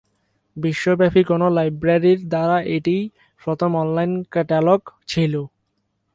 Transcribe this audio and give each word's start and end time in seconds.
বিশ্বব্যাপী 0.57 1.21
কোনও 1.23 1.47
লাইব্রেরির 1.49 2.19
দ্বারা 2.29 2.57
এটিই 2.75 3.03
প্রথম 3.41 3.71
অনলাইন 3.75 4.11
ক্যাটালগ 4.33 4.81
ছিল। 5.07 5.33